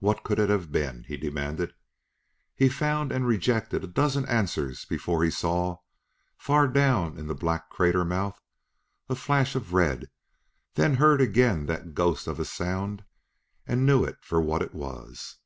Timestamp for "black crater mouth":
7.34-8.38